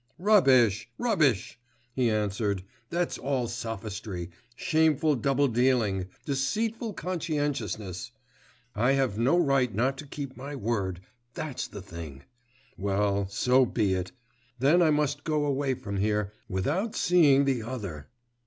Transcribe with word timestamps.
Rubbish! 0.17 0.89
rubbish!' 0.97 1.59
he 1.93 2.09
answered, 2.09 2.63
'that's 2.89 3.19
all 3.19 3.47
sophistry, 3.47 4.31
shameful 4.55 5.15
double 5.15 5.47
dealing, 5.47 6.07
deceitful 6.25 6.93
conscientiousness; 6.93 8.09
I 8.73 8.93
have 8.93 9.19
no 9.19 9.37
right 9.37 9.71
not 9.71 9.99
to 9.99 10.07
keep 10.07 10.35
my 10.35 10.55
word, 10.55 11.01
that's 11.35 11.67
the 11.67 11.83
thing. 11.83 12.23
Well, 12.79 13.27
so 13.29 13.63
be 13.63 13.93
it.... 13.93 14.11
Then 14.57 14.81
I 14.81 14.89
must 14.89 15.23
go 15.23 15.45
away 15.45 15.75
from 15.75 15.97
here, 15.97 16.33
without 16.49 16.95
seeing 16.95 17.45
the 17.45 17.61
other.... 17.61 18.09